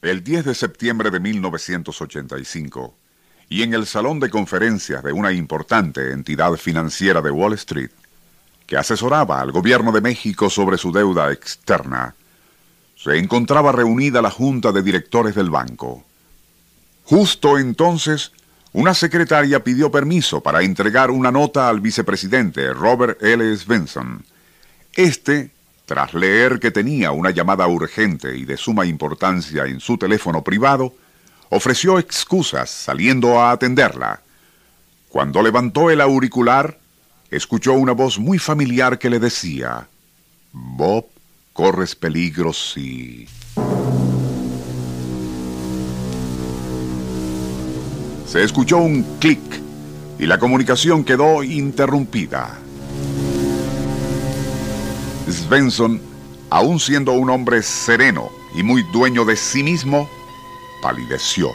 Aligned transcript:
El 0.00 0.22
10 0.22 0.44
de 0.44 0.54
septiembre 0.54 1.10
de 1.10 1.18
1985, 1.18 2.94
y 3.48 3.62
en 3.62 3.74
el 3.74 3.84
salón 3.84 4.20
de 4.20 4.30
conferencias 4.30 5.02
de 5.02 5.12
una 5.12 5.32
importante 5.32 6.12
entidad 6.12 6.52
financiera 6.52 7.20
de 7.20 7.32
Wall 7.32 7.54
Street, 7.54 7.90
que 8.68 8.76
asesoraba 8.76 9.40
al 9.40 9.50
gobierno 9.50 9.90
de 9.90 10.00
México 10.00 10.50
sobre 10.50 10.78
su 10.78 10.92
deuda 10.92 11.32
externa, 11.32 12.14
se 12.94 13.18
encontraba 13.18 13.72
reunida 13.72 14.22
la 14.22 14.30
junta 14.30 14.70
de 14.70 14.82
directores 14.82 15.34
del 15.34 15.50
banco. 15.50 16.04
Justo 17.02 17.58
entonces, 17.58 18.30
una 18.72 18.94
secretaria 18.94 19.64
pidió 19.64 19.90
permiso 19.90 20.40
para 20.40 20.62
entregar 20.62 21.10
una 21.10 21.32
nota 21.32 21.68
al 21.68 21.80
vicepresidente 21.80 22.72
Robert 22.72 23.20
L. 23.20 23.56
Svensson. 23.56 24.24
Este, 24.92 25.50
tras 25.88 26.12
leer 26.12 26.60
que 26.60 26.70
tenía 26.70 27.12
una 27.12 27.30
llamada 27.30 27.66
urgente 27.66 28.36
y 28.36 28.44
de 28.44 28.58
suma 28.58 28.84
importancia 28.84 29.64
en 29.64 29.80
su 29.80 29.96
teléfono 29.96 30.44
privado, 30.44 30.92
ofreció 31.48 31.98
excusas 31.98 32.68
saliendo 32.68 33.40
a 33.40 33.52
atenderla. 33.52 34.20
Cuando 35.08 35.40
levantó 35.40 35.88
el 35.88 36.02
auricular, 36.02 36.78
escuchó 37.30 37.72
una 37.72 37.92
voz 37.92 38.18
muy 38.18 38.38
familiar 38.38 38.98
que 38.98 39.08
le 39.08 39.18
decía, 39.18 39.88
Bob, 40.52 41.06
corres 41.54 41.94
peligro 41.94 42.52
si... 42.52 43.26
Se 48.26 48.42
escuchó 48.44 48.76
un 48.76 49.04
clic 49.18 49.40
y 50.18 50.26
la 50.26 50.38
comunicación 50.38 51.02
quedó 51.02 51.42
interrumpida. 51.42 52.58
Svensson, 55.38 56.00
aun 56.50 56.80
siendo 56.80 57.12
un 57.12 57.30
hombre 57.30 57.62
sereno 57.62 58.30
y 58.54 58.62
muy 58.62 58.82
dueño 58.92 59.24
de 59.24 59.36
sí 59.36 59.62
mismo, 59.62 60.08
palideció. 60.82 61.52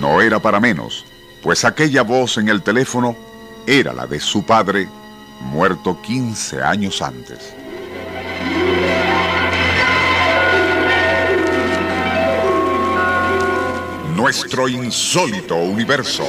No 0.00 0.20
era 0.20 0.40
para 0.40 0.58
menos, 0.58 1.04
pues 1.42 1.64
aquella 1.64 2.02
voz 2.02 2.38
en 2.38 2.48
el 2.48 2.62
teléfono 2.62 3.16
era 3.66 3.92
la 3.92 4.06
de 4.06 4.18
su 4.18 4.44
padre, 4.44 4.88
muerto 5.40 6.00
15 6.02 6.62
años 6.62 7.00
antes. 7.00 7.54
Nuestro 14.16 14.68
insólito 14.68 15.56
universo. 15.56 16.24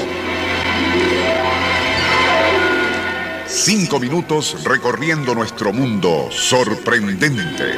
Cinco 3.55 3.99
minutos 3.99 4.63
recorriendo 4.63 5.35
nuestro 5.35 5.71
mundo 5.71 6.27
sorprendente. 6.31 7.75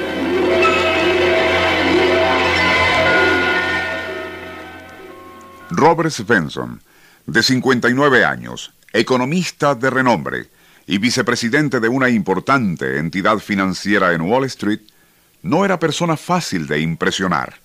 Robert 5.70 6.12
Svensson, 6.12 6.82
de 7.26 7.44
59 7.44 8.24
años, 8.24 8.74
economista 8.94 9.76
de 9.76 9.90
renombre 9.90 10.48
y 10.88 10.98
vicepresidente 10.98 11.82
de 11.82 11.90
una 11.90 12.10
importante 12.10 12.98
entidad 12.98 13.40
financiera 13.40 14.14
en 14.14 14.22
Wall 14.22 14.46
Street, 14.46 14.80
no 15.44 15.66
era 15.66 15.78
persona 15.78 16.16
fácil 16.16 16.68
de 16.68 16.80
impresionar. 16.80 17.65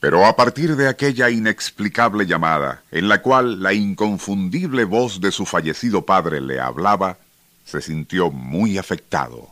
Pero 0.00 0.26
a 0.26 0.36
partir 0.36 0.76
de 0.76 0.88
aquella 0.88 1.30
inexplicable 1.30 2.26
llamada, 2.26 2.82
en 2.90 3.08
la 3.08 3.22
cual 3.22 3.62
la 3.62 3.72
inconfundible 3.72 4.84
voz 4.84 5.20
de 5.20 5.32
su 5.32 5.46
fallecido 5.46 6.04
padre 6.04 6.40
le 6.40 6.60
hablaba, 6.60 7.18
se 7.64 7.80
sintió 7.80 8.30
muy 8.30 8.78
afectado. 8.78 9.48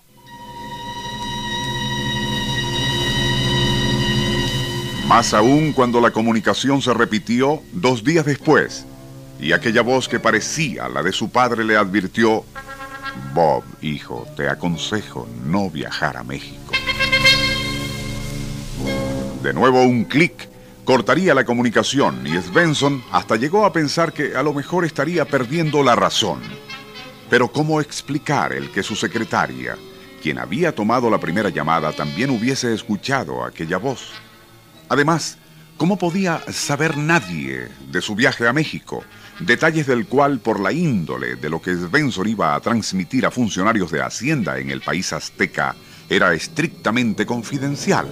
Más 5.08 5.34
aún 5.34 5.72
cuando 5.72 6.00
la 6.00 6.10
comunicación 6.10 6.80
se 6.80 6.94
repitió 6.94 7.62
dos 7.72 8.04
días 8.04 8.24
después, 8.24 8.86
y 9.40 9.52
aquella 9.52 9.82
voz 9.82 10.08
que 10.08 10.20
parecía 10.20 10.88
la 10.88 11.02
de 11.02 11.12
su 11.12 11.30
padre 11.30 11.64
le 11.64 11.76
advirtió, 11.76 12.44
Bob, 13.32 13.64
hijo, 13.82 14.26
te 14.36 14.48
aconsejo 14.48 15.28
no 15.44 15.70
viajar 15.70 16.16
a 16.16 16.22
México. 16.22 16.73
De 19.44 19.52
nuevo 19.52 19.82
un 19.82 20.04
clic 20.04 20.48
cortaría 20.86 21.34
la 21.34 21.44
comunicación 21.44 22.26
y 22.26 22.30
Svensson 22.40 23.04
hasta 23.12 23.36
llegó 23.36 23.66
a 23.66 23.74
pensar 23.74 24.14
que 24.14 24.34
a 24.34 24.42
lo 24.42 24.54
mejor 24.54 24.86
estaría 24.86 25.26
perdiendo 25.26 25.82
la 25.82 25.94
razón. 25.94 26.40
Pero 27.28 27.52
¿cómo 27.52 27.82
explicar 27.82 28.54
el 28.54 28.70
que 28.70 28.82
su 28.82 28.96
secretaria, 28.96 29.76
quien 30.22 30.38
había 30.38 30.74
tomado 30.74 31.10
la 31.10 31.18
primera 31.18 31.50
llamada, 31.50 31.92
también 31.92 32.30
hubiese 32.30 32.72
escuchado 32.72 33.44
aquella 33.44 33.76
voz? 33.76 34.12
Además, 34.88 35.36
¿cómo 35.76 35.98
podía 35.98 36.40
saber 36.50 36.96
nadie 36.96 37.68
de 37.90 38.00
su 38.00 38.14
viaje 38.14 38.48
a 38.48 38.54
México? 38.54 39.04
Detalles 39.40 39.86
del 39.86 40.06
cual, 40.06 40.38
por 40.38 40.58
la 40.58 40.72
índole 40.72 41.36
de 41.36 41.50
lo 41.50 41.60
que 41.60 41.74
Svensson 41.74 42.28
iba 42.28 42.54
a 42.54 42.60
transmitir 42.60 43.26
a 43.26 43.30
funcionarios 43.30 43.90
de 43.90 44.00
Hacienda 44.00 44.58
en 44.58 44.70
el 44.70 44.80
país 44.80 45.12
azteca, 45.12 45.76
era 46.08 46.32
estrictamente 46.32 47.26
confidencial. 47.26 48.08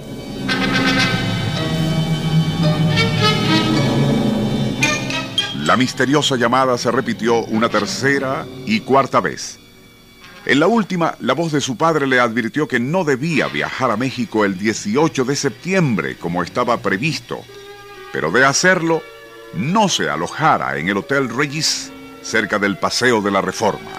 La 5.62 5.76
misteriosa 5.76 6.35
llamada 6.35 6.76
se 6.76 6.91
repitió 6.91 7.44
una 7.44 7.69
tercera 7.69 8.44
y 8.67 8.81
cuarta 8.81 9.20
vez. 9.20 9.61
En 10.44 10.59
la 10.59 10.67
última, 10.67 11.14
la 11.20 11.35
voz 11.35 11.53
de 11.53 11.61
su 11.61 11.76
padre 11.76 12.09
le 12.09 12.19
advirtió 12.19 12.67
que 12.67 12.81
no 12.81 13.05
debía 13.05 13.47
viajar 13.47 13.93
a 13.93 13.97
México 13.97 14.44
el 14.44 14.59
18 14.59 15.25
de 15.25 15.37
septiembre 15.37 16.17
como 16.17 16.43
estaba 16.43 16.79
previsto, 16.79 17.43
pero 18.12 18.32
de 18.32 18.44
hacerlo, 18.44 19.03
no 19.55 19.88
se 19.88 20.11
alojara 20.11 20.79
en 20.79 20.88
el 20.88 20.97
Hotel 20.97 21.29
Regis 21.29 21.93
cerca 22.23 22.58
del 22.58 22.76
Paseo 22.76 23.23
de 23.23 23.31
la 23.31 23.41
Reforma. 23.41 23.93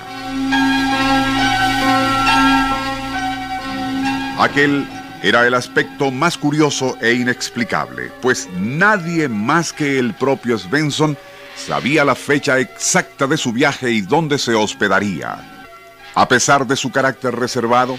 Aquel 4.37 4.85
era 5.21 5.47
el 5.47 5.53
aspecto 5.53 6.11
más 6.11 6.37
curioso 6.37 6.97
e 6.99 7.13
inexplicable, 7.13 8.11
pues 8.21 8.49
nadie 8.59 9.29
más 9.29 9.71
que 9.71 9.97
el 9.97 10.13
propio 10.13 10.57
Svensson 10.57 11.17
sabía 11.55 12.05
la 12.05 12.15
fecha 12.15 12.59
exacta 12.59 13.27
de 13.27 13.37
su 13.37 13.51
viaje 13.51 13.91
y 13.91 14.01
dónde 14.01 14.37
se 14.37 14.53
hospedaría. 14.53 15.37
A 16.15 16.27
pesar 16.27 16.67
de 16.67 16.75
su 16.75 16.91
carácter 16.91 17.35
reservado, 17.35 17.97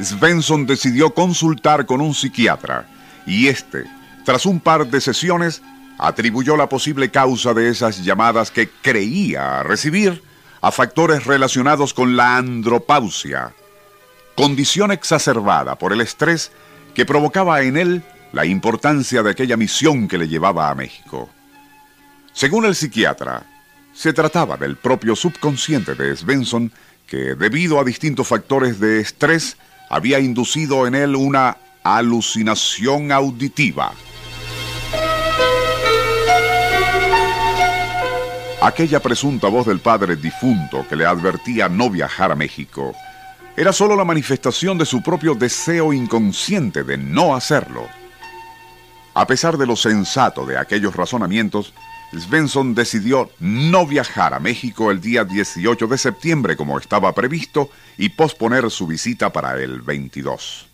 Svensson 0.00 0.66
decidió 0.66 1.14
consultar 1.14 1.86
con 1.86 2.00
un 2.00 2.14
psiquiatra 2.14 2.86
y 3.26 3.48
este, 3.48 3.84
tras 4.24 4.46
un 4.46 4.60
par 4.60 4.86
de 4.86 5.00
sesiones, 5.00 5.62
atribuyó 5.98 6.56
la 6.56 6.68
posible 6.68 7.10
causa 7.10 7.54
de 7.54 7.68
esas 7.68 8.04
llamadas 8.04 8.50
que 8.50 8.68
creía 8.68 9.62
recibir 9.62 10.22
a 10.60 10.70
factores 10.70 11.24
relacionados 11.24 11.94
con 11.94 12.16
la 12.16 12.36
andropausia, 12.36 13.52
condición 14.34 14.92
exacerbada 14.92 15.76
por 15.76 15.92
el 15.92 16.00
estrés 16.00 16.52
que 16.94 17.04
provocaba 17.04 17.62
en 17.62 17.76
él 17.76 18.02
la 18.32 18.44
importancia 18.44 19.22
de 19.22 19.30
aquella 19.30 19.56
misión 19.56 20.08
que 20.08 20.18
le 20.18 20.28
llevaba 20.28 20.70
a 20.70 20.74
México. 20.74 21.30
Según 22.38 22.66
el 22.66 22.76
psiquiatra, 22.76 23.42
se 23.92 24.12
trataba 24.12 24.56
del 24.56 24.76
propio 24.76 25.16
subconsciente 25.16 25.96
de 25.96 26.14
Svensson 26.14 26.70
que, 27.04 27.34
debido 27.34 27.80
a 27.80 27.84
distintos 27.84 28.28
factores 28.28 28.78
de 28.78 29.00
estrés, 29.00 29.56
había 29.90 30.20
inducido 30.20 30.86
en 30.86 30.94
él 30.94 31.16
una 31.16 31.56
alucinación 31.82 33.10
auditiva. 33.10 33.92
Aquella 38.62 39.00
presunta 39.00 39.48
voz 39.48 39.66
del 39.66 39.80
padre 39.80 40.14
difunto 40.14 40.86
que 40.88 40.94
le 40.94 41.06
advertía 41.06 41.68
no 41.68 41.90
viajar 41.90 42.30
a 42.30 42.36
México 42.36 42.94
era 43.56 43.72
solo 43.72 43.96
la 43.96 44.04
manifestación 44.04 44.78
de 44.78 44.86
su 44.86 45.02
propio 45.02 45.34
deseo 45.34 45.92
inconsciente 45.92 46.84
de 46.84 46.98
no 46.98 47.34
hacerlo. 47.34 47.88
A 49.14 49.26
pesar 49.26 49.58
de 49.58 49.66
lo 49.66 49.74
sensato 49.74 50.46
de 50.46 50.56
aquellos 50.56 50.94
razonamientos, 50.94 51.74
Svensson 52.12 52.74
decidió 52.74 53.30
no 53.38 53.86
viajar 53.86 54.34
a 54.34 54.40
México 54.40 54.90
el 54.90 55.00
día 55.00 55.24
18 55.24 55.86
de 55.86 55.98
septiembre 55.98 56.56
como 56.56 56.78
estaba 56.78 57.14
previsto 57.14 57.70
y 57.96 58.10
posponer 58.10 58.70
su 58.70 58.86
visita 58.86 59.32
para 59.32 59.60
el 59.62 59.82
22. 59.82 60.66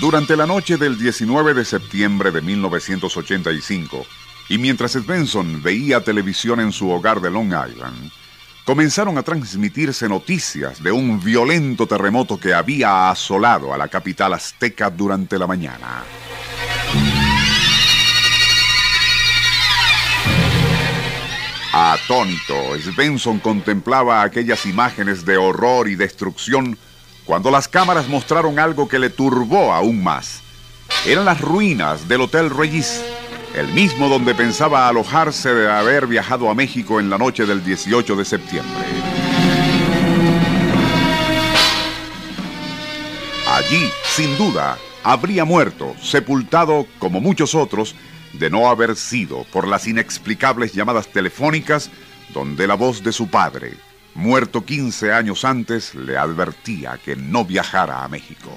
Durante 0.00 0.34
la 0.34 0.46
noche 0.46 0.78
del 0.78 0.98
19 0.98 1.52
de 1.52 1.64
septiembre 1.64 2.30
de 2.30 2.40
1985, 2.40 4.06
y 4.48 4.58
mientras 4.58 4.92
Svensson 4.92 5.62
veía 5.62 6.02
televisión 6.02 6.58
en 6.60 6.72
su 6.72 6.90
hogar 6.90 7.20
de 7.20 7.30
Long 7.30 7.52
Island, 7.52 8.10
comenzaron 8.70 9.18
a 9.18 9.24
transmitirse 9.24 10.08
noticias 10.08 10.80
de 10.80 10.92
un 10.92 11.18
violento 11.18 11.88
terremoto 11.88 12.38
que 12.38 12.54
había 12.54 13.10
asolado 13.10 13.74
a 13.74 13.76
la 13.76 13.88
capital 13.88 14.32
azteca 14.32 14.88
durante 14.88 15.36
la 15.40 15.48
mañana. 15.48 16.04
Atónito, 21.72 22.78
Svensson 22.80 23.40
contemplaba 23.40 24.22
aquellas 24.22 24.64
imágenes 24.66 25.24
de 25.24 25.36
horror 25.36 25.88
y 25.88 25.96
destrucción 25.96 26.78
cuando 27.24 27.50
las 27.50 27.66
cámaras 27.66 28.06
mostraron 28.06 28.60
algo 28.60 28.86
que 28.86 29.00
le 29.00 29.10
turbó 29.10 29.72
aún 29.72 30.00
más. 30.00 30.42
Eran 31.04 31.24
las 31.24 31.40
ruinas 31.40 32.06
del 32.06 32.20
Hotel 32.20 32.50
Regis 32.50 33.02
el 33.54 33.68
mismo 33.68 34.08
donde 34.08 34.34
pensaba 34.34 34.88
alojarse 34.88 35.52
de 35.52 35.70
haber 35.70 36.06
viajado 36.06 36.50
a 36.50 36.54
México 36.54 37.00
en 37.00 37.10
la 37.10 37.18
noche 37.18 37.46
del 37.46 37.64
18 37.64 38.16
de 38.16 38.24
septiembre. 38.24 38.84
Allí, 43.48 43.90
sin 44.04 44.36
duda, 44.38 44.78
habría 45.02 45.44
muerto, 45.44 45.94
sepultado 46.00 46.86
como 46.98 47.20
muchos 47.20 47.54
otros, 47.54 47.96
de 48.32 48.48
no 48.48 48.68
haber 48.68 48.94
sido 48.94 49.44
por 49.52 49.66
las 49.66 49.88
inexplicables 49.88 50.72
llamadas 50.72 51.08
telefónicas 51.08 51.90
donde 52.32 52.68
la 52.68 52.74
voz 52.74 53.02
de 53.02 53.12
su 53.12 53.28
padre, 53.28 53.74
muerto 54.14 54.64
15 54.64 55.12
años 55.12 55.44
antes, 55.44 55.96
le 55.96 56.16
advertía 56.16 56.98
que 57.04 57.16
no 57.16 57.44
viajara 57.44 58.04
a 58.04 58.08
México. 58.08 58.56